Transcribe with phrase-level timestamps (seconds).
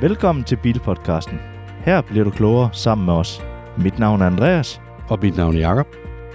[0.00, 1.38] Velkommen til Bilpodcasten.
[1.84, 3.42] Her bliver du klogere sammen med os.
[3.78, 4.80] Mit navn er Andreas.
[5.08, 5.86] Og mit navn er Jakob.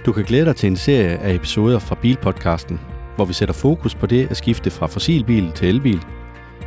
[0.06, 2.80] Du kan glæde dig til en serie af episoder fra Bilpodcasten,
[3.16, 6.02] hvor vi sætter fokus på det at skifte fra fossilbil til elbil.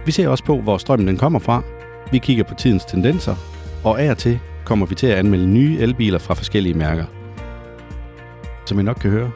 [0.05, 1.63] Vi ser også på, hvor strømmen den kommer fra.
[2.11, 3.35] Vi kigger på tidens tendenser,
[3.83, 7.05] og af og til kommer vi til at anmelde nye elbiler fra forskellige mærker.
[8.65, 9.31] Som I nok kan høre,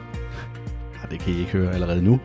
[1.03, 2.19] ah, det kan I ikke høre allerede nu,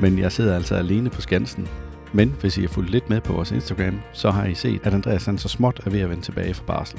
[0.00, 1.68] men jeg sidder altså alene på Skansen.
[2.16, 4.94] Men hvis I har fulgt lidt med på vores Instagram, så har I set, at
[4.94, 6.98] Andreas han så småt er ved at vende tilbage fra barsel.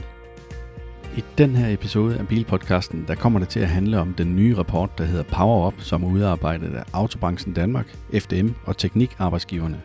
[1.18, 4.58] I den her episode af Bilpodcasten, der kommer det til at handle om den nye
[4.58, 9.82] rapport, der hedder Power Up, som er udarbejdet af Autobranchen Danmark, FDM og Teknikarbejdsgiverne.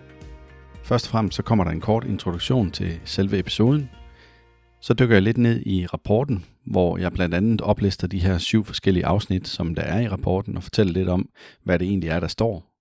[0.83, 3.91] Først og fremmest så kommer der en kort introduktion til selve episoden.
[4.81, 8.65] Så dykker jeg lidt ned i rapporten, hvor jeg blandt andet oplister de her syv
[8.65, 11.29] forskellige afsnit, som der er i rapporten, og fortæller lidt om,
[11.65, 12.72] hvad det egentlig er, der står.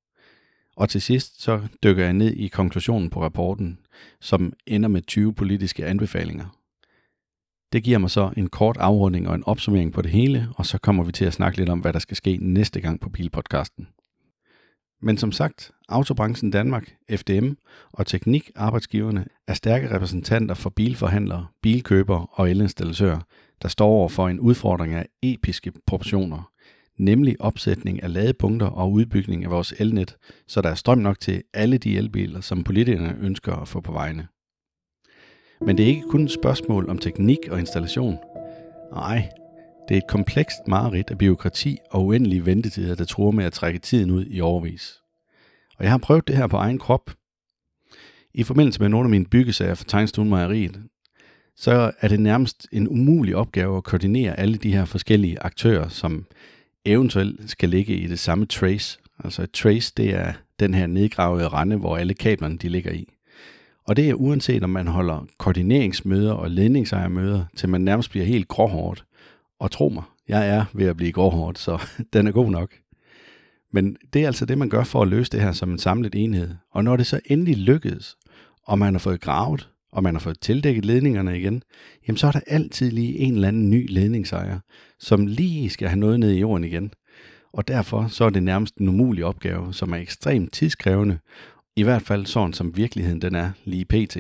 [0.76, 3.80] Og til sidst så dykker jeg ned i konklusionen på rapporten,
[4.22, 6.46] som ender med 20 politiske anbefalinger.
[7.74, 10.78] Det giver mig så en kort afrunding og en opsummering på det hele, og så
[10.78, 13.88] kommer vi til at snakke lidt om, hvad der skal ske næste gang på Bilpodcasten.
[15.02, 17.52] Men som sagt, Autobranchen Danmark, FDM
[17.92, 23.20] og teknikarbejdsgiverne er stærke repræsentanter for bilforhandlere, bilkøbere og elinstallatører,
[23.62, 26.51] der står over for en udfordring af episke proportioner,
[27.02, 31.44] nemlig opsætning af ladepunkter og udbygning af vores elnet, så der er strøm nok til
[31.54, 34.28] alle de elbiler, som politikerne ønsker at få på vejene.
[35.66, 38.18] Men det er ikke kun et spørgsmål om teknik og installation.
[38.94, 39.30] Nej,
[39.90, 43.80] det er et komplekst mareridt af byråkrati og uendelige ventetider, der tror med at trække
[43.80, 45.02] tiden ud i overvis.
[45.78, 47.12] Og jeg har prøvet det her på egen krop.
[48.34, 50.84] I forbindelse med nogle af mine byggesager for Tegnstuen Mejeriet,
[51.56, 56.26] så er det nærmest en umulig opgave at koordinere alle de her forskellige aktører, som
[56.86, 59.00] eventuelt skal ligge i det samme trace.
[59.24, 63.08] Altså et trace, det er den her nedgravede rende, hvor alle kablerne de ligger i.
[63.88, 68.48] Og det er uanset om man holder koordineringsmøder og ledningsejermøder, til man nærmest bliver helt
[68.48, 69.06] gråhårdt.
[69.60, 71.82] Og tro mig, jeg er ved at blive gråhårdt, så
[72.14, 72.72] den er god nok.
[73.72, 76.16] Men det er altså det, man gør for at løse det her som en samlet
[76.16, 76.50] enhed.
[76.72, 78.18] Og når det så endelig lykkedes,
[78.64, 81.64] og man har fået gravet, og man har fået tildækket ledningerne igen,
[82.08, 84.60] jamen så er der altid lige en eller anden ny ledningsejer,
[85.00, 86.94] som lige skal have noget ned i jorden igen.
[87.54, 91.20] Og derfor så er det nærmest en umulig opgave, som er ekstremt tidskrævende,
[91.76, 94.18] i hvert fald sådan som virkeligheden den er lige pt.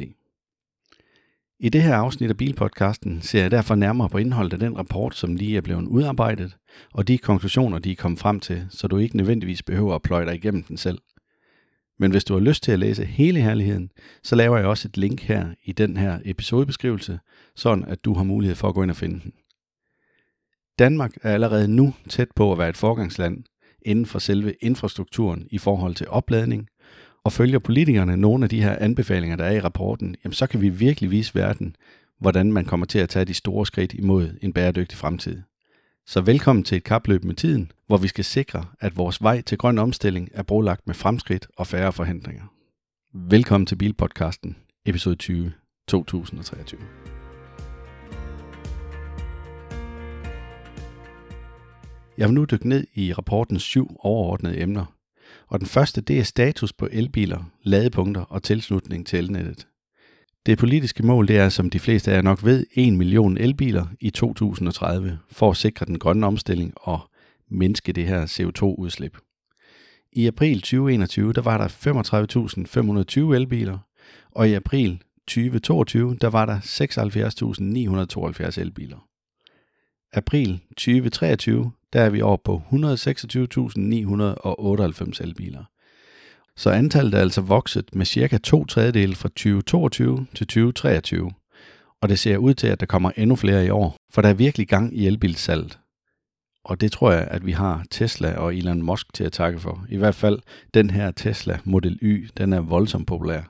[1.59, 5.15] I det her afsnit af Bilpodcasten ser jeg derfor nærmere på indholdet af den rapport,
[5.15, 6.57] som lige er blevet udarbejdet,
[6.93, 10.25] og de konklusioner, de er kommet frem til, så du ikke nødvendigvis behøver at pløje
[10.25, 10.99] dig igennem den selv.
[11.99, 13.91] Men hvis du har lyst til at læse hele herligheden,
[14.23, 17.19] så laver jeg også et link her i den her episodebeskrivelse,
[17.55, 19.33] sådan at du har mulighed for at gå ind og finde den.
[20.79, 23.43] Danmark er allerede nu tæt på at være et forgangsland
[23.81, 26.67] inden for selve infrastrukturen i forhold til opladning,
[27.23, 30.61] og følger politikerne nogle af de her anbefalinger, der er i rapporten, jamen så kan
[30.61, 31.75] vi virkelig vise verden,
[32.19, 35.41] hvordan man kommer til at tage de store skridt imod en bæredygtig fremtid.
[36.05, 39.57] Så velkommen til et kapløb med tiden, hvor vi skal sikre, at vores vej til
[39.57, 42.43] grøn omstilling er brolagt med fremskridt og færre forhindringer.
[43.13, 45.53] Velkommen til Bilpodcasten, episode 20,
[45.87, 46.81] 2023.
[52.17, 54.85] Jeg vil nu dykke ned i rapportens syv overordnede emner,
[55.47, 59.67] og den første det er status på elbiler, ladepunkter og tilslutning til elnettet.
[60.45, 63.85] Det politiske mål det er, som de fleste af jer nok ved, 1 million elbiler
[63.99, 66.99] i 2030 for at sikre den grønne omstilling og
[67.49, 69.17] mindske det her CO2-udslip.
[70.13, 71.67] I april 2021 der var der
[73.31, 73.77] 35.520 elbiler,
[74.31, 76.59] og i april 2022 der var der
[78.55, 79.07] 76.972 elbiler.
[80.13, 85.70] April 2023 der er vi over på 126.998 elbiler.
[86.57, 91.31] Så antallet er altså vokset med cirka to tredjedele fra 2022 til 2023.
[92.01, 94.33] Og det ser ud til, at der kommer endnu flere i år, for der er
[94.33, 95.79] virkelig gang i elbilsalget.
[96.63, 99.85] Og det tror jeg, at vi har Tesla og Elon Musk til at takke for.
[99.89, 100.39] I hvert fald
[100.73, 103.41] den her Tesla Model Y, den er voldsomt populær.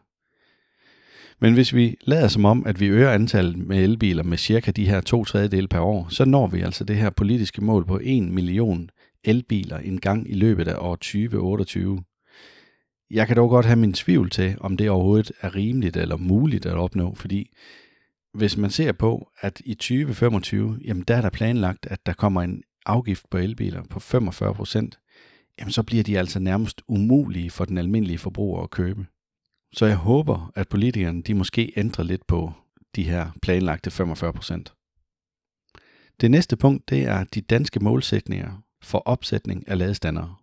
[1.41, 4.85] Men hvis vi lader som om, at vi øger antallet med elbiler med cirka de
[4.85, 8.23] her to tredjedele per år, så når vi altså det her politiske mål på 1
[8.23, 8.89] million
[9.23, 12.03] elbiler en gang i løbet af år 2028.
[13.13, 16.65] Jeg kan dog godt have min tvivl til, om det overhovedet er rimeligt eller muligt
[16.65, 17.51] at opnå, fordi
[18.33, 22.41] hvis man ser på, at i 2025, jamen der er der planlagt, at der kommer
[22.41, 24.99] en afgift på elbiler på 45 procent,
[25.59, 29.05] jamen så bliver de altså nærmest umulige for den almindelige forbruger at købe.
[29.73, 32.53] Så jeg håber, at politikerne de måske ændrer lidt på
[32.95, 34.73] de her planlagte 45 procent.
[36.21, 40.35] Det næste punkt det er de danske målsætninger for opsætning af ladestandere.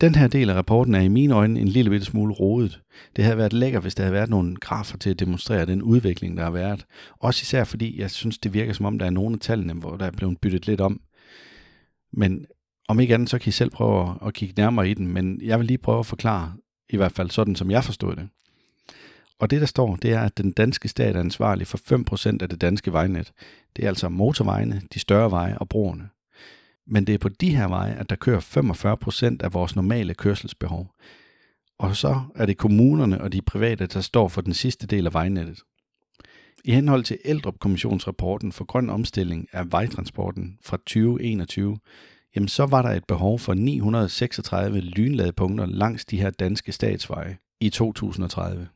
[0.00, 2.80] Den her del af rapporten er i mine øjne en lille bitte smule rodet.
[3.16, 6.36] Det havde været lækkert, hvis der havde været nogle grafer til at demonstrere den udvikling,
[6.36, 6.86] der har været.
[7.20, 9.96] Også især fordi, jeg synes, det virker som om, der er nogle af tallene, hvor
[9.96, 11.00] der er blevet byttet lidt om.
[12.12, 12.46] Men
[12.88, 15.58] om ikke andet, så kan I selv prøve at kigge nærmere i den, men jeg
[15.58, 16.52] vil lige prøve at forklare,
[16.88, 18.28] i hvert fald sådan, som jeg forstod det.
[19.38, 21.78] Og det, der står, det er, at den danske stat er ansvarlig for
[22.32, 23.32] 5% af det danske vejnet.
[23.76, 26.08] Det er altså motorvejene, de større veje og broerne.
[26.86, 28.40] Men det er på de her veje, at der kører
[29.40, 30.94] 45% af vores normale kørselsbehov.
[31.78, 35.14] Og så er det kommunerne og de private, der står for den sidste del af
[35.14, 35.60] vejnettet.
[36.64, 41.78] I henhold til Eldrup-kommissionsrapporten for grøn omstilling af vejtransporten fra 2021,
[42.36, 47.70] jamen så var der et behov for 936 lynladepunkter langs de her danske statsveje i
[47.70, 48.68] 2030.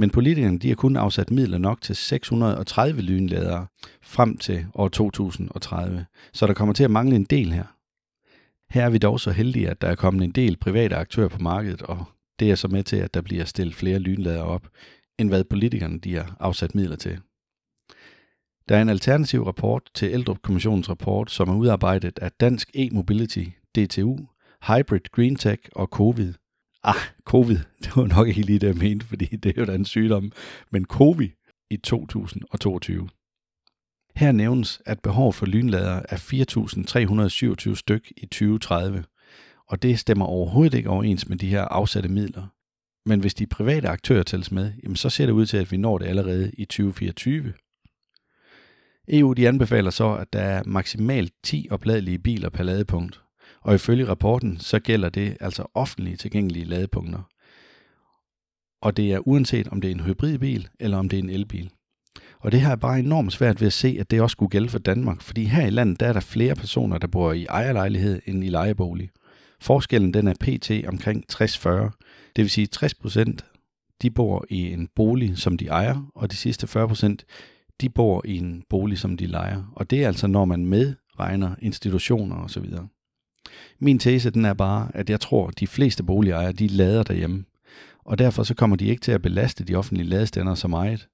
[0.00, 3.66] Men politikerne de har kun afsat midler nok til 630 lynladere
[4.02, 7.64] frem til år 2030, så der kommer til at mangle en del her.
[8.70, 11.38] Her er vi dog så heldige, at der er kommet en del private aktører på
[11.38, 12.04] markedet, og
[12.38, 14.68] det er så med til, at der bliver stillet flere lynladere op,
[15.18, 17.18] end hvad politikerne de har afsat midler til.
[18.68, 23.44] Der er en alternativ rapport til Eldrup-kommissionens rapport, som er udarbejdet af Dansk E-Mobility,
[23.74, 24.16] DTU,
[24.66, 26.34] Hybrid Green Tech og Covid,
[26.82, 26.94] ah,
[27.24, 29.84] covid, det var nok ikke lige det, jeg mente, fordi det er jo da en
[29.84, 30.32] sygdom,
[30.70, 31.28] men covid
[31.70, 33.08] i 2022.
[34.16, 36.16] Her nævnes, at behov for lynlader er
[37.70, 39.04] 4.327 styk i 2030,
[39.68, 42.46] og det stemmer overhovedet ikke overens med de her afsatte midler.
[43.06, 45.76] Men hvis de private aktører tælles med, jamen så ser det ud til, at vi
[45.76, 47.52] når det allerede i 2024.
[49.08, 53.20] EU de anbefaler så, at der er maksimalt 10 opladelige biler per ladepunkt,
[53.62, 57.22] og ifølge rapporten, så gælder det altså offentlige tilgængelige ladepunkter.
[58.82, 61.70] Og det er uanset om det er en hybridbil eller om det er en elbil.
[62.40, 64.68] Og det her er bare enormt svært ved at se, at det også skulle gælde
[64.68, 68.22] for Danmark, fordi her i landet der er der flere personer, der bor i ejerlejlighed
[68.26, 69.10] end i lejebolig.
[69.60, 70.70] Forskellen den er pt.
[70.88, 71.68] omkring 60-40.
[72.36, 73.44] Det vil sige 60 procent
[74.02, 77.24] de bor i en bolig, som de ejer, og de sidste 40 procent
[77.80, 79.72] de bor i en bolig, som de lejer.
[79.76, 82.64] Og det er altså, når man medregner institutioner osv.
[83.78, 87.44] Min tese den er bare, at jeg tror, at de fleste boligejere de lader derhjemme,
[88.04, 91.08] og derfor så kommer de ikke til at belaste de offentlige ladestander så meget.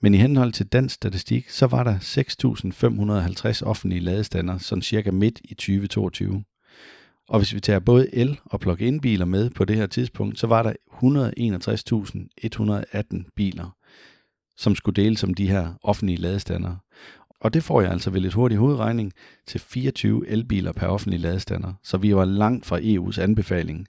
[0.00, 5.40] Men i henhold til dansk statistik, så var der 6.550 offentlige ladestander, sådan cirka midt
[5.44, 6.44] i 2022.
[7.28, 10.46] Og hvis vi tager både el- og plug-in biler med på det her tidspunkt, så
[10.46, 10.72] var der
[13.22, 13.76] 161.118 biler,
[14.56, 16.76] som skulle deles som de her offentlige ladestander.
[17.40, 19.12] Og det får jeg altså ved lidt hurtig hovedregning
[19.46, 23.86] til 24 elbiler per offentlig ladestander, så vi var langt fra EU's anbefaling.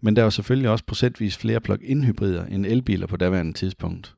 [0.00, 4.14] Men der var selvfølgelig også procentvis flere plug-in hybrider end elbiler på daværende tidspunkt.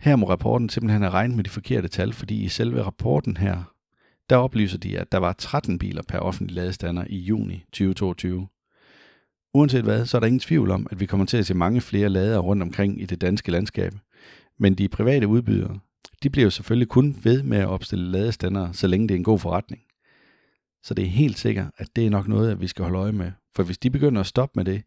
[0.00, 3.74] Her må rapporten simpelthen have regnet med de forkerte tal, fordi i selve rapporten her,
[4.30, 8.48] der oplyser de, at der var 13 biler per offentlig ladestander i juni 2022.
[9.54, 11.80] Uanset hvad, så er der ingen tvivl om, at vi kommer til at se mange
[11.80, 13.92] flere lader rundt omkring i det danske landskab.
[14.58, 15.78] Men de private udbydere,
[16.22, 19.24] de bliver jo selvfølgelig kun ved med at opstille ladestander, så længe det er en
[19.24, 19.82] god forretning.
[20.82, 23.12] Så det er helt sikkert, at det er nok noget, at vi skal holde øje
[23.12, 23.32] med.
[23.56, 24.82] For hvis de begynder at stoppe med det,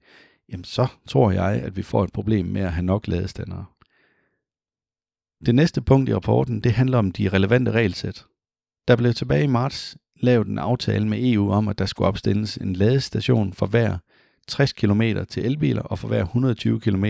[0.52, 3.74] jamen så tror jeg, at vi får et problem med at have nok ladestander.
[5.46, 8.26] Det næste punkt i rapporten, det handler om de relevante regelsæt.
[8.88, 12.58] Der blev tilbage i marts lavet en aftale med EU om, at der skulle opstilles
[12.58, 13.98] en ladestation for hver
[14.48, 17.06] 60 km til elbiler og for hver 120 km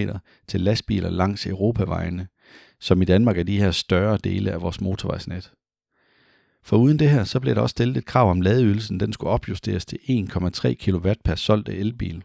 [0.47, 2.27] til lastbiler langs Europavejene
[2.83, 5.51] som i Danmark er de her større dele af vores motorvejsnet.
[6.63, 9.29] For uden det her, så bliver der også stillet et krav om ladeydelsen, den skulle
[9.29, 12.23] opjusteres til 1,3 kW per solgte elbil.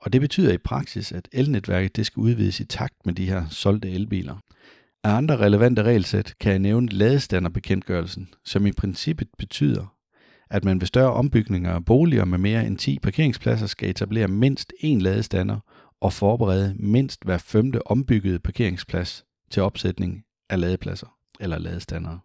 [0.00, 3.48] Og det betyder i praksis, at elnetværket det skal udvides i takt med de her
[3.48, 4.36] solgte elbiler.
[5.04, 9.94] Af andre relevante regelsæt kan jeg nævne ladestanderbekendtgørelsen, som i princippet betyder,
[10.50, 14.72] at man ved større ombygninger af boliger med mere end 10 parkeringspladser skal etablere mindst
[14.84, 15.58] én ladestander
[16.00, 22.20] og forberede mindst hver femte ombyggede parkeringsplads til opsætning af ladepladser eller ladestandere.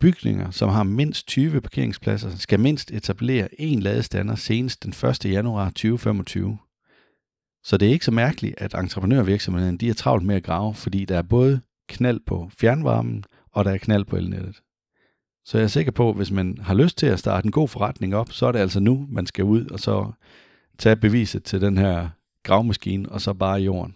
[0.00, 5.24] Bygninger, som har mindst 20 parkeringspladser, skal mindst etablere en ladestander senest den 1.
[5.24, 6.58] januar 2025.
[7.64, 11.04] Så det er ikke så mærkeligt, at entreprenørvirksomheden de er travlt med at grave, fordi
[11.04, 14.62] der er både knald på fjernvarmen, og der er knald på elnettet.
[15.44, 17.68] Så jeg er sikker på, at hvis man har lyst til at starte en god
[17.68, 20.12] forretning op, så er det altså nu, man skal ud og så
[20.78, 22.08] tage beviset til den her
[22.42, 23.94] gravmaskine, og så bare jorden.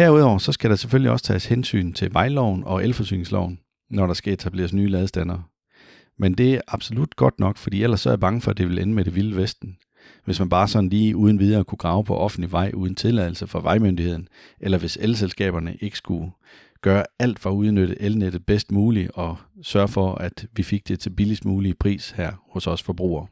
[0.00, 3.58] Herudover så skal der selvfølgelig også tages hensyn til vejloven og elforsyningsloven,
[3.90, 5.50] når der skal etableres nye ladestander.
[6.18, 8.68] Men det er absolut godt nok, fordi ellers så er jeg bange for, at det
[8.68, 9.76] vil ende med det vilde vesten.
[10.24, 13.60] Hvis man bare sådan lige uden videre kunne grave på offentlig vej uden tilladelse fra
[13.60, 14.28] vejmyndigheden,
[14.60, 16.30] eller hvis elselskaberne ikke skulle
[16.82, 21.00] gøre alt for at udnytte elnettet bedst muligt og sørge for, at vi fik det
[21.00, 23.26] til billigst mulige pris her hos os forbrugere.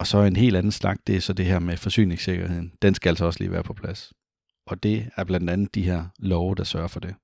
[0.00, 2.72] Og så en helt anden slag, det er så det her med forsyningssikkerheden.
[2.82, 4.12] Den skal altså også lige være på plads.
[4.68, 7.14] Og det er blandt andet de her love, der sørger for det.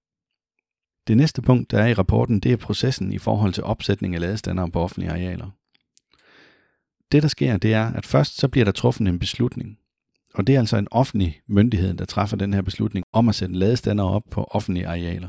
[1.06, 4.20] Det næste punkt, der er i rapporten, det er processen i forhold til opsætning af
[4.20, 5.50] ladestandere på offentlige arealer.
[7.12, 9.78] Det, der sker, det er, at først så bliver der truffet en beslutning.
[10.34, 13.54] Og det er altså en offentlig myndighed, der træffer den her beslutning om at sætte
[13.54, 15.28] ladestandere op på offentlige arealer.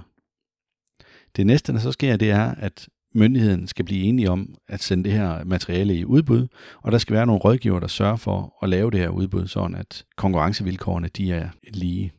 [1.35, 5.03] Det næste, der så sker, det er, at myndigheden skal blive enige om at sende
[5.03, 6.47] det her materiale i udbud,
[6.81, 9.75] og der skal være nogle rådgiver, der sørger for at lave det her udbud, sådan
[9.75, 12.13] at konkurrencevilkårene de er lige.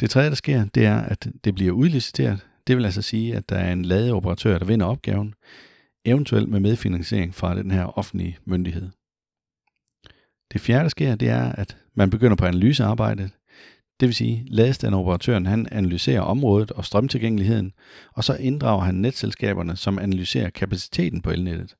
[0.00, 2.46] Det tredje, der sker, det er, at det bliver udliciteret.
[2.66, 5.34] Det vil altså sige, at der er en ladeoperatør, der vinder opgaven,
[6.04, 8.88] eventuelt med medfinansiering fra den her offentlige myndighed.
[10.52, 13.30] Det fjerde, der sker, det er, at man begynder på analysearbejdet.
[14.00, 17.72] Det vil sige, ladestandoperatøren han analyserer området og strømtilgængeligheden,
[18.12, 21.74] og så inddrager han netselskaberne, som analyserer kapaciteten på elnettet.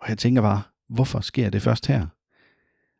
[0.00, 2.06] Og jeg tænker bare, hvorfor sker det først her?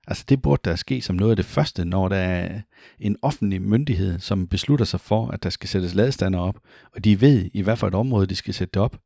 [0.06, 2.60] Altså det burde der ske som noget af det første, når der er
[2.98, 6.58] en offentlig myndighed, som beslutter sig for, at der skal sættes ladestander op,
[6.92, 8.96] og de ved i hvad for et område, de skal sætte det op,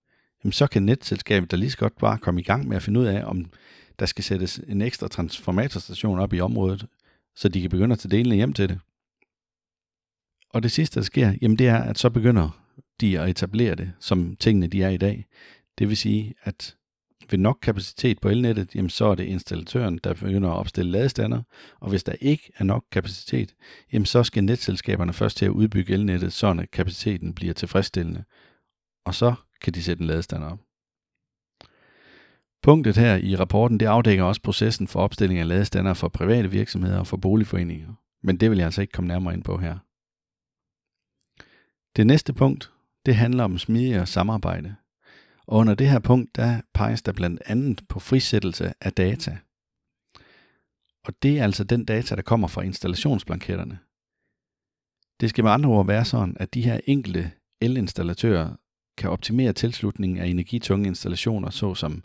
[0.44, 3.00] jamen så kan netselskabet der lige så godt bare komme i gang med at finde
[3.00, 3.50] ud af, om
[3.98, 6.86] der skal sættes en ekstra transformatorstation op i området,
[7.36, 8.78] så de kan begynde at tage delene hjem til det.
[10.54, 12.60] Og det sidste, der sker, jamen det er, at så begynder
[13.00, 15.26] de at etablere det, som tingene de er i dag.
[15.78, 16.76] Det vil sige, at
[17.30, 21.42] ved nok kapacitet på elnettet, jamen så er det installatøren, der begynder at opstille ladestander,
[21.80, 23.54] og hvis der ikke er nok kapacitet,
[23.92, 28.24] jamen så skal netselskaberne først til at udbygge elnettet, så kapaciteten bliver tilfredsstillende.
[29.04, 30.58] Og så kan de sætte en ladestander op.
[32.62, 36.98] Punktet her i rapporten, det afdækker også processen for opstilling af ladestander for private virksomheder
[36.98, 37.94] og for boligforeninger.
[38.22, 39.78] Men det vil jeg altså ikke komme nærmere ind på her.
[41.96, 42.72] Det næste punkt,
[43.06, 44.76] det handler om smidigere samarbejde.
[45.46, 49.38] Og under det her punkt, der peges der blandt andet på frisættelse af data.
[51.04, 53.78] Og det er altså den data, der kommer fra installationsblanketterne.
[55.20, 57.30] Det skal med andre ord være sådan, at de her enkelte
[57.60, 58.56] elinstallatører
[58.96, 62.04] kan optimere tilslutningen af energitunge installationer, såsom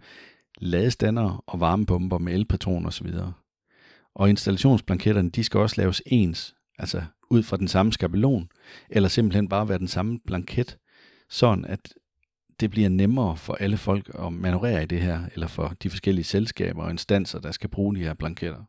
[0.57, 3.07] ladestander og varmepumper med elpatroner osv.
[4.15, 8.49] Og installationsblanketterne, de skal også laves ens, altså ud fra den samme skabelon,
[8.89, 10.77] eller simpelthen bare være den samme blanket,
[11.29, 11.93] sådan at
[12.59, 16.25] det bliver nemmere for alle folk at manøvrere i det her, eller for de forskellige
[16.25, 18.63] selskaber og instanser, der skal bruge de her blanketter.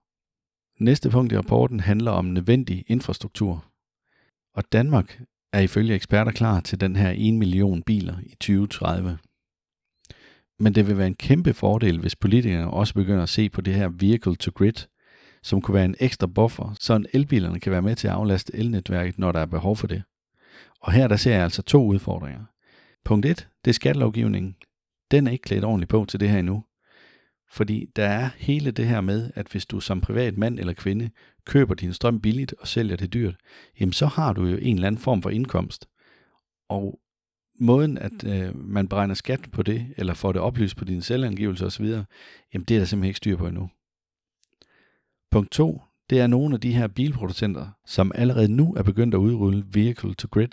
[0.81, 3.65] Næste punkt i rapporten handler om nødvendig infrastruktur.
[4.55, 5.21] Og Danmark
[5.53, 9.19] er ifølge eksperter klar til den her 1 million biler i 2030.
[10.59, 13.75] Men det vil være en kæmpe fordel, hvis politikerne også begynder at se på det
[13.75, 14.87] her vehicle to grid,
[15.45, 19.19] som kunne være en ekstra buffer, så elbilerne kan være med til at aflaste elnetværket,
[19.19, 20.03] når der er behov for det.
[20.81, 22.45] Og her der ser jeg altså to udfordringer.
[23.05, 24.57] Punkt 1, det er skattelovgivningen.
[25.11, 26.65] Den er ikke klædt ordentligt på til det her endnu.
[27.51, 31.11] Fordi der er hele det her med, at hvis du som privat mand eller kvinde
[31.45, 33.37] køber din strøm billigt og sælger det dyrt,
[33.81, 35.89] jamen så har du jo en eller anden form for indkomst.
[36.69, 37.01] Og
[37.61, 41.67] måden, at øh, man beregner skat på det, eller får det oplyst på dine selvangivelse
[41.67, 41.85] osv.,
[42.55, 43.71] jamen det er der simpelthen ikke styr på endnu.
[45.35, 49.19] Punkt 2, det er nogle af de her bilproducenter, som allerede nu er begyndt at
[49.19, 50.49] udrulle Vehicle to Grid,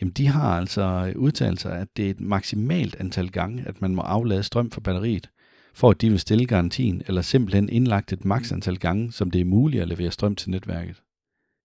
[0.00, 3.94] jamen de har altså udtalt sig, at det er et maksimalt antal gange, at man
[3.94, 5.30] må aflade strøm fra batteriet,
[5.74, 9.40] for at de vil stille garantien, eller simpelthen indlagt et maks antal gange, som det
[9.40, 11.02] er muligt at levere strøm til netværket.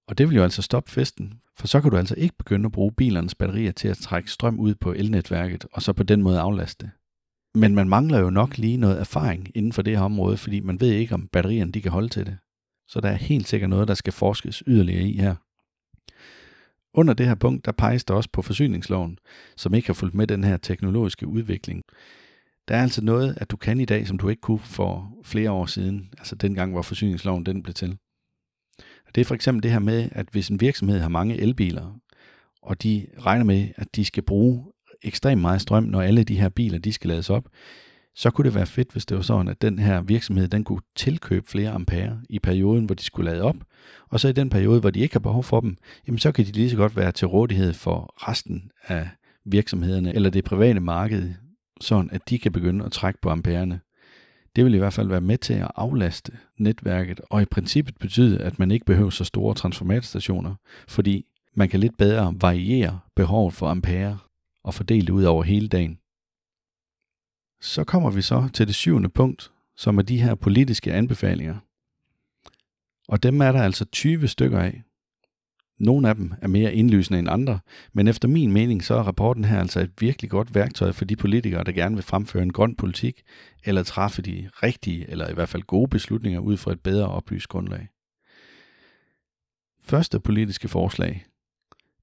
[0.08, 2.72] Og det vil jo altså stoppe festen, for så kan du altså ikke begynde at
[2.72, 6.40] bruge bilernes batterier til at trække strøm ud på elnetværket, og så på den måde
[6.40, 6.92] aflaste.
[7.56, 10.80] Men man mangler jo nok lige noget erfaring inden for det her område, fordi man
[10.80, 12.38] ved ikke, om batterierne de kan holde til det.
[12.88, 15.36] Så der er helt sikkert noget, der skal forskes yderligere i her.
[16.94, 19.18] Under det her punkt, der peges der også på forsyningsloven,
[19.58, 21.84] som ikke har fulgt med den her teknologiske udvikling.
[22.68, 25.52] Der er altså noget, at du kan i dag, som du ikke kunne for flere
[25.52, 27.98] år siden, altså dengang, hvor forsyningsloven den blev til.
[29.16, 32.00] Det er for eksempel det her med, at hvis en virksomhed har mange elbiler,
[32.62, 34.66] og de regner med, at de skal bruge
[35.02, 37.50] ekstremt meget strøm, når alle de her biler de skal lades op,
[38.16, 40.82] så kunne det være fedt, hvis det var sådan, at den her virksomhed den kunne
[40.96, 43.56] tilkøbe flere ampere i perioden, hvor de skulle lade op,
[44.10, 46.46] og så i den periode, hvor de ikke har behov for dem, jamen så kan
[46.46, 49.10] de lige så godt være til rådighed for resten af
[49.46, 51.34] virksomhederne eller det private marked,
[51.82, 53.80] sådan at de kan begynde at trække på ampererne.
[54.56, 58.42] Det vil i hvert fald være med til at aflaste netværket, og i princippet betyde,
[58.42, 60.56] at man ikke behøver så store transformatorstationer,
[60.88, 64.18] fordi man kan lidt bedre variere behovet for ampere
[64.64, 65.98] og fordele det ud over hele dagen.
[67.66, 71.56] Så kommer vi så til det syvende punkt, som er de her politiske anbefalinger.
[73.08, 74.84] Og dem er der altså 20 stykker af.
[75.80, 77.60] Nogle af dem er mere indlysende end andre,
[77.94, 81.16] men efter min mening så er rapporten her altså et virkelig godt værktøj for de
[81.16, 83.22] politikere, der gerne vil fremføre en grøn politik,
[83.64, 87.48] eller træffe de rigtige, eller i hvert fald gode beslutninger ud fra et bedre oplyst
[87.48, 87.88] grundlag.
[89.84, 91.26] Første politiske forslag.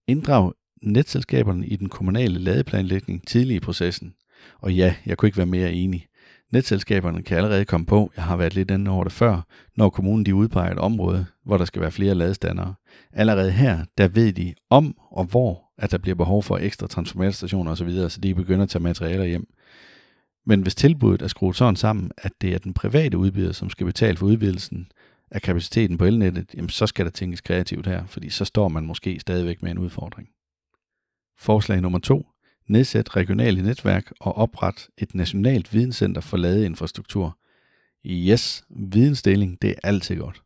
[0.06, 0.52] Inddrag
[0.82, 4.14] netselskaberne i den kommunale ladeplanlægning tidlig i processen.
[4.58, 6.06] Og ja, jeg kunne ikke være mere enig.
[6.52, 9.46] Netselskaberne kan allerede komme på, jeg har været lidt inde over det før,
[9.76, 12.74] når kommunen de udpeger et område, hvor der skal være flere ladestandere.
[13.12, 17.72] Allerede her, der ved de om og hvor, at der bliver behov for ekstra transformatorstationer
[17.72, 19.46] osv., så de begynder at tage materialer hjem.
[20.46, 23.86] Men hvis tilbuddet er skruet sådan sammen, at det er den private udbyder, som skal
[23.86, 24.86] betale for udvidelsen
[25.30, 28.86] af kapaciteten på elnettet, jamen så skal der tænkes kreativt her, fordi så står man
[28.86, 30.28] måske stadigvæk med en udfordring.
[31.38, 32.31] Forslag nummer to.
[32.66, 37.38] Nedsæt regionale netværk og opret et nationalt videnscenter for ladeinfrastruktur.
[38.06, 40.42] Yes, vidensdeling, det er altid godt.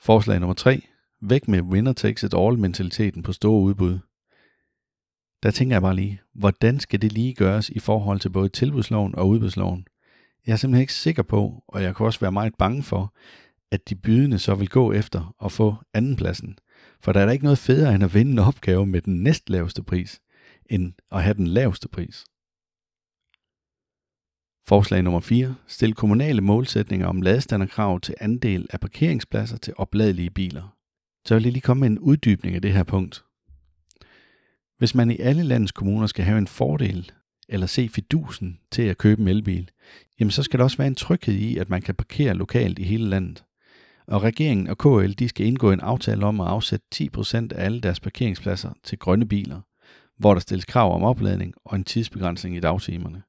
[0.00, 0.82] Forslag nummer 3.
[1.20, 3.98] Væk med winner takes it all mentaliteten på store udbud.
[5.42, 9.14] Der tænker jeg bare lige, hvordan skal det lige gøres i forhold til både tilbudsloven
[9.14, 9.86] og udbudsloven?
[10.46, 13.14] Jeg er simpelthen ikke sikker på, og jeg kan også være meget bange for,
[13.70, 16.58] at de bydende så vil gå efter at få andenpladsen.
[17.00, 19.82] For der er da ikke noget federe end at vinde en opgave med den næstlaveste
[19.82, 20.20] pris,
[20.70, 22.24] end at have den laveste pris.
[24.66, 25.54] Forslag nummer 4.
[25.66, 30.76] Stil kommunale målsætninger om ladestanderkrav til andel af parkeringspladser til opladelige biler.
[31.26, 33.24] Så vil jeg lige komme med en uddybning af det her punkt.
[34.78, 37.12] Hvis man i alle landets kommuner skal have en fordel
[37.48, 39.70] eller se fidusen til at købe en elbil,
[40.20, 42.82] jamen så skal der også være en tryghed i, at man kan parkere lokalt i
[42.82, 43.44] hele landet.
[44.06, 47.80] Og regeringen og KL de skal indgå en aftale om at afsætte 10% af alle
[47.80, 49.60] deres parkeringspladser til grønne biler,
[50.22, 53.22] hvor der stilles krav om opladning og en tidsbegrænsning i dagtimerne.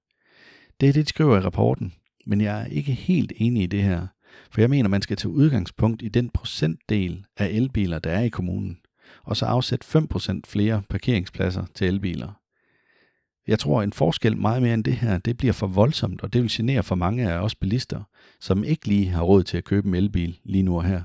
[0.81, 1.93] Det er det, de skriver i rapporten,
[2.25, 4.07] men jeg er ikke helt enig i det her,
[4.51, 8.29] for jeg mener, man skal tage udgangspunkt i den procentdel af elbiler, der er i
[8.29, 8.77] kommunen,
[9.23, 12.39] og så afsætte 5% flere parkeringspladser til elbiler.
[13.47, 16.41] Jeg tror, en forskel meget mere end det her, det bliver for voldsomt, og det
[16.41, 18.03] vil genere for mange af os bilister,
[18.39, 21.03] som ikke lige har råd til at købe en elbil lige nu og her.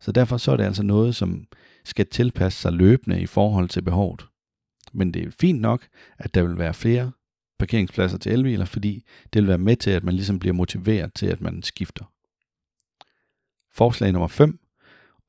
[0.00, 1.46] Så derfor så er det altså noget, som
[1.84, 4.26] skal tilpasse sig løbende i forhold til behovet.
[4.92, 7.12] Men det er fint nok, at der vil være flere
[7.58, 11.26] parkeringspladser til elbiler, fordi det vil være med til, at man ligesom bliver motiveret til,
[11.26, 12.04] at man skifter.
[13.72, 14.58] Forslag nummer 5.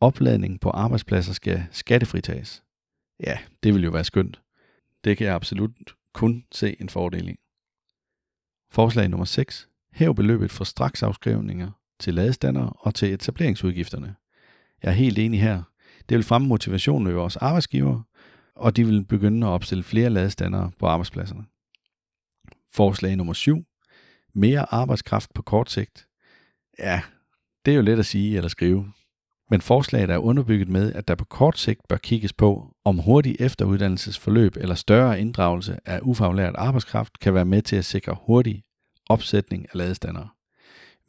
[0.02, 2.64] Opladning på arbejdspladser skal skattefritages.
[3.20, 4.42] Ja, det vil jo være skønt.
[5.04, 5.72] Det kan jeg absolut
[6.14, 7.36] kun se en fordel i.
[8.72, 9.70] Forslag nummer 6.
[9.94, 14.16] Hæv beløbet for straksafskrivninger til ladestander og til etableringsudgifterne.
[14.84, 15.64] Jeg er helt enig her.
[16.10, 18.02] Det vil fremme motivationen ved vores arbejdsgiver,
[18.60, 21.46] og de vil begynde at opstille flere ladestandere på arbejdspladserne.
[22.74, 23.66] Forslag nummer 7.
[24.36, 26.08] Mere arbejdskraft på kort sigt.
[26.80, 27.02] Ja,
[27.66, 28.92] det er jo let at sige eller skrive.
[29.50, 33.36] Men forslaget er underbygget med, at der på kort sigt bør kigges på, om hurtig
[33.40, 38.64] efteruddannelsesforløb eller større inddragelse af ufaglært arbejdskraft kan være med til at sikre hurtig
[39.10, 40.30] opsætning af ladestandere.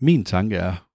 [0.00, 0.86] Min tanke er,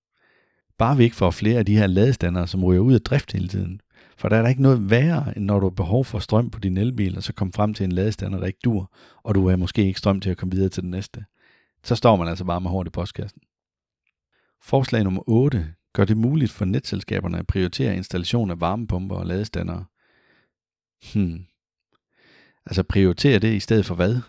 [0.77, 3.47] bare vi ikke får flere af de her ladestandere, som ryger ud af drift hele
[3.47, 3.81] tiden.
[4.17, 6.59] For der er der ikke noget værre, end når du har behov for strøm på
[6.59, 8.91] din elbil, og så kommer frem til en ladestander, der ikke dur,
[9.23, 11.25] og du har måske ikke strøm til at komme videre til den næste.
[11.83, 13.41] Så står man altså bare med hårdt i postkassen.
[14.61, 19.85] Forslag nummer 8 gør det muligt for netselskaberne at prioritere installation af varmepumper og ladestandere.
[21.13, 21.45] Hmm.
[22.65, 24.19] Altså prioritere det i stedet for hvad?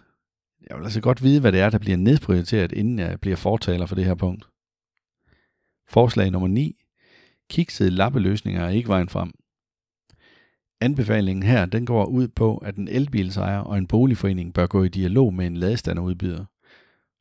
[0.70, 3.86] Jeg vil altså godt vide, hvad det er, der bliver nedprioriteret, inden jeg bliver fortaler
[3.86, 4.44] for det her punkt.
[5.88, 6.76] Forslag nummer 9.
[7.50, 9.32] Kiksede lappeløsninger er ikke vejen frem.
[10.80, 14.88] Anbefalingen her den går ud på, at en elbilsejer og en boligforening bør gå i
[14.88, 16.44] dialog med en ladestanderudbyder,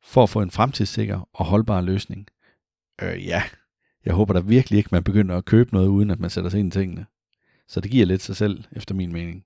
[0.02, 2.26] for at få en fremtidssikker og holdbar løsning.
[3.02, 3.42] Øh, ja,
[4.04, 6.60] jeg håber da virkelig ikke, man begynder at købe noget, uden at man sætter sig
[6.60, 7.06] ind i tingene.
[7.68, 9.44] Så det giver lidt sig selv, efter min mening.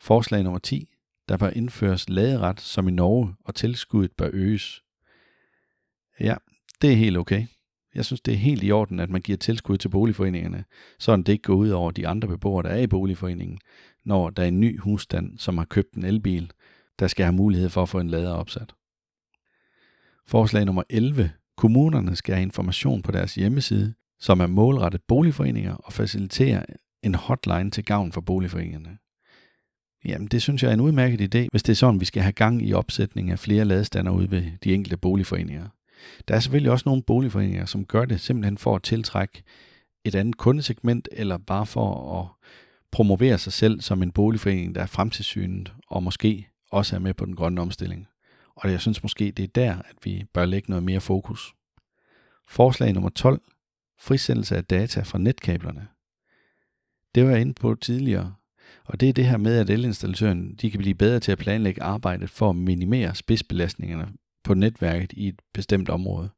[0.00, 0.88] Forslag nummer 10.
[1.28, 4.82] Der bør indføres laderet som i Norge, og tilskuddet bør øges.
[6.20, 6.34] Ja,
[6.82, 7.46] det er helt okay.
[7.94, 10.64] Jeg synes, det er helt i orden, at man giver tilskud til boligforeningerne,
[10.98, 13.58] så det ikke går ud over de andre beboere, der er i boligforeningen,
[14.04, 16.50] når der er en ny husstand, som har købt en elbil,
[16.98, 18.74] der skal have mulighed for at få en lader opsat.
[20.26, 21.30] Forslag nummer 11.
[21.56, 26.64] Kommunerne skal have information på deres hjemmeside, som er målrettet boligforeninger og faciliterer
[27.02, 28.98] en hotline til gavn for boligforeningerne.
[30.04, 32.32] Jamen, det synes jeg er en udmærket idé, hvis det er sådan, vi skal have
[32.32, 35.68] gang i opsætning af flere ladestander ude ved de enkelte boligforeninger.
[36.28, 39.42] Der er selvfølgelig også nogle boligforeninger, som gør det simpelthen for at tiltrække
[40.04, 42.50] et andet kundesegment, eller bare for at
[42.92, 47.24] promovere sig selv som en boligforening, der er fremtidssynet, og måske også er med på
[47.24, 48.06] den grønne omstilling.
[48.56, 51.54] Og jeg synes måske, det er der, at vi bør lægge noget mere fokus.
[52.48, 53.42] Forslag nummer 12.
[54.00, 55.88] Frisættelse af data fra netkablerne.
[57.14, 58.34] Det var jeg inde på tidligere,
[58.84, 61.82] og det er det her med, at elinstallatøren de kan blive bedre til at planlægge
[61.82, 64.08] arbejdet for at minimere spidsbelastningerne
[64.44, 66.30] på netværket i et bestemt område.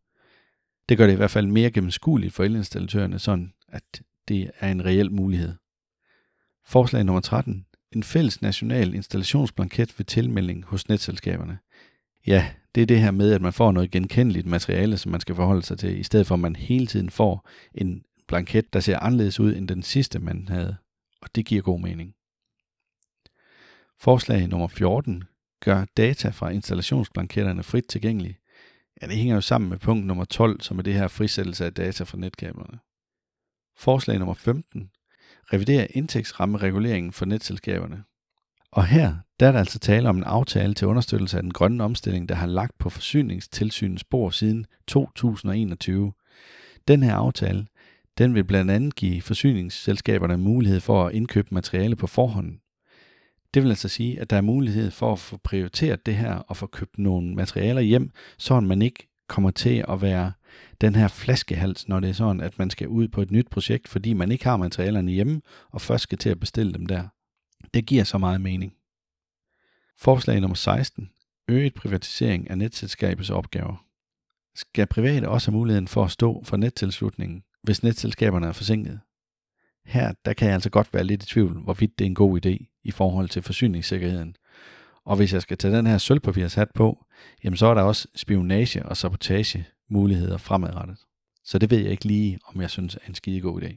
[0.89, 4.85] Det gør det i hvert fald mere gennemskueligt for elinstallatørerne, sådan at det er en
[4.85, 5.55] reel mulighed.
[6.65, 7.67] Forslag nummer 13.
[7.93, 11.59] En fælles national installationsblanket ved tilmelding hos netselskaberne.
[12.27, 15.35] Ja, det er det her med, at man får noget genkendeligt materiale, som man skal
[15.35, 18.99] forholde sig til, i stedet for at man hele tiden får en blanket, der ser
[18.99, 20.77] anderledes ud end den sidste, man havde.
[21.23, 22.15] Og det giver god mening.
[24.01, 25.25] Forslag nummer 14
[25.63, 28.39] gør data fra installationsblanketterne frit tilgængelige.
[29.03, 31.75] Ja, det hænger jo sammen med punkt nummer 12, som er det her frisættelse af
[31.75, 32.79] data fra netkablerne.
[33.77, 34.91] Forslag nummer 15
[35.53, 38.05] reviderer indtægtsrammereguleringen for netselskaberne.
[38.73, 41.85] Og her der er der altså tale om en aftale til understøttelse af den grønne
[41.85, 46.13] omstilling, der har lagt på forsyningstilsynets spor siden 2021.
[46.89, 47.67] Den her aftale,
[48.19, 52.62] den vil blandt andet give forsyningsselskaberne mulighed for at indkøbe materiale på forhånd.
[53.55, 56.57] Det vil altså sige, at der er mulighed for at få prioriteret det her og
[56.57, 60.33] få købt nogle materialer hjem, så man ikke kommer til at være
[60.81, 63.89] den her flaskehals, når det er sådan, at man skal ud på et nyt projekt,
[63.89, 67.09] fordi man ikke har materialerne hjemme, og først skal til at bestille dem der.
[67.75, 68.75] Det giver så meget mening.
[69.99, 71.11] Forslag nummer 16.
[71.49, 73.87] Øget privatisering af netselskabets opgaver.
[74.55, 79.01] Skal private også have muligheden for at stå for nettilslutningen, hvis netselskaberne er forsinket?
[79.85, 82.47] Her der kan jeg altså godt være lidt i tvivl, hvorvidt det er en god
[82.47, 84.37] idé i forhold til forsyningssikkerheden.
[85.05, 87.07] Og hvis jeg skal tage den her sølvpapirshat på,
[87.45, 90.97] jamen så er der også spionage og sabotage muligheder fremadrettet.
[91.45, 93.77] Så det ved jeg ikke lige, om jeg synes er en skide god idé.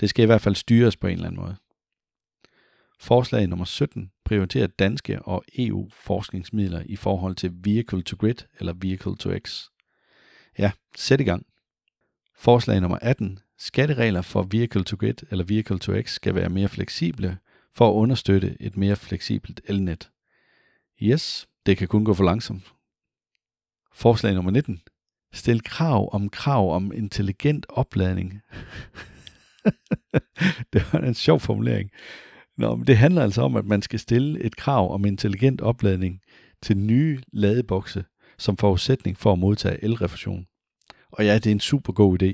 [0.00, 1.56] Det skal i hvert fald styres på en eller anden måde.
[3.00, 9.16] Forslag nummer 17 prioriterer danske og EU-forskningsmidler i forhold til Vehicle to Grid eller Vehicle
[9.16, 9.64] to X.
[10.58, 11.46] Ja, sæt i gang.
[12.36, 13.38] Forslag nummer 18.
[13.58, 17.38] Skatteregler for Vehicle to Grid eller Vehicle to X skal være mere fleksible
[17.78, 20.10] for at understøtte et mere fleksibelt elnet.
[21.02, 22.72] Yes, det kan kun gå for langsomt.
[23.92, 24.80] Forslag nummer 19.
[25.32, 28.40] Stil krav om krav om intelligent opladning.
[30.72, 31.90] det var en sjov formulering.
[32.56, 36.20] Nå, men det handler altså om, at man skal stille et krav om intelligent opladning
[36.62, 38.04] til nye ladebokse
[38.38, 40.46] som forudsætning for at modtage elrefusion.
[41.12, 42.32] Og ja, det er en super god idé.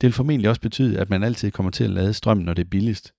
[0.00, 2.64] Det vil formentlig også betyde, at man altid kommer til at lade strøm, når det
[2.64, 3.15] er billigst.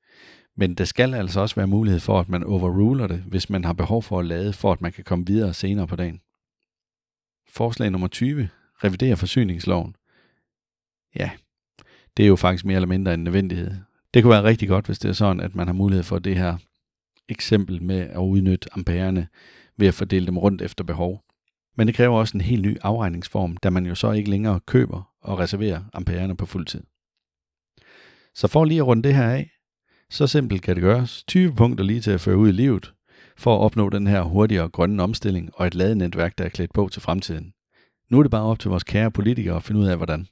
[0.59, 3.73] Men der skal altså også være mulighed for, at man overruler det, hvis man har
[3.73, 6.21] behov for at lade, for at man kan komme videre senere på dagen.
[7.49, 8.49] Forslag nummer 20.
[8.83, 9.95] Revidere forsyningsloven.
[11.15, 11.31] Ja,
[12.17, 13.71] det er jo faktisk mere eller mindre en nødvendighed.
[14.13, 16.37] Det kunne være rigtig godt, hvis det er sådan, at man har mulighed for det
[16.37, 16.57] her
[17.29, 19.27] eksempel med at udnytte ampererne
[19.77, 21.23] ved at fordele dem rundt efter behov.
[21.75, 25.13] Men det kræver også en helt ny afregningsform, da man jo så ikke længere køber
[25.21, 26.83] og reserverer ampererne på fuld tid.
[28.35, 29.56] Så for lige at runde det her af,
[30.09, 31.23] så simpelt kan det gøres.
[31.27, 32.93] 20 punkter lige til at føre ud i livet,
[33.37, 36.89] for at opnå den her hurtigere grønne omstilling og et ladenetværk, der er klædt på
[36.91, 37.53] til fremtiden.
[38.09, 40.27] Nu er det bare op til vores kære politikere at finde ud af, hvordan.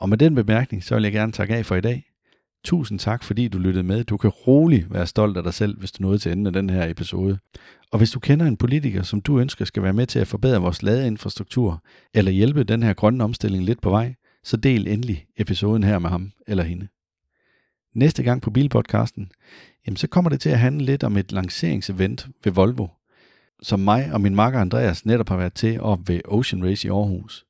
[0.00, 2.04] Og med den bemærkning, så vil jeg gerne takke af for i dag.
[2.64, 4.04] Tusind tak, fordi du lyttede med.
[4.04, 6.70] Du kan roligt være stolt af dig selv, hvis du nåede til enden af den
[6.70, 7.38] her episode.
[7.92, 10.60] Og hvis du kender en politiker, som du ønsker skal være med til at forbedre
[10.60, 14.14] vores ladeinfrastruktur, eller hjælpe den her grønne omstilling lidt på vej,
[14.44, 16.88] så del endelig episoden her med ham eller hende.
[17.94, 19.30] Næste gang på Bilpodcasten,
[19.86, 22.86] jamen så kommer det til at handle lidt om et lanceringsevent ved Volvo,
[23.62, 26.90] som mig og min makker Andreas netop har været til op ved Ocean Race i
[26.90, 27.44] Aarhus.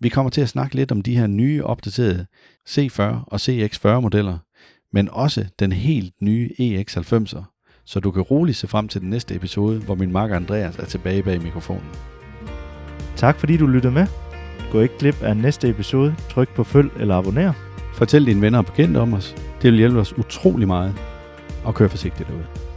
[0.00, 2.26] Vi kommer til at snakke lidt om de her nye opdaterede
[2.68, 4.38] C40 og CX40 modeller,
[4.92, 7.42] men også den helt nye EX90'er,
[7.84, 10.84] så du kan roligt se frem til den næste episode, hvor min makker Andreas er
[10.84, 11.90] tilbage bag mikrofonen.
[13.16, 14.06] Tak fordi du lyttede med.
[14.72, 16.14] Gå ikke glip af næste episode.
[16.30, 17.52] Tryk på følg eller abonner.
[17.94, 19.47] Fortæl dine venner og bekendte om os.
[19.62, 20.94] Det vil hjælpe os utrolig meget.
[21.68, 22.67] at køre forsigtigt derude.